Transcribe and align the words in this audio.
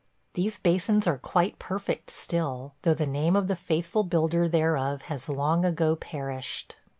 These 0.33 0.57
basins 0.57 1.05
are 1.05 1.19
quite 1.19 1.59
perfect 1.59 2.09
still, 2.09 2.73
though 2.81 2.95
the 2.95 3.05
name 3.05 3.35
of 3.35 3.47
the 3.47 3.55
faithful 3.55 4.03
builder 4.03 4.49
thereof 4.49 5.03
has 5.03 5.29
long 5.29 5.63
ago 5.63 5.95
perished. 5.95 6.77